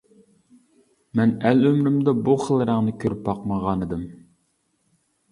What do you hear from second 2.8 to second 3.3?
كۆرۈپ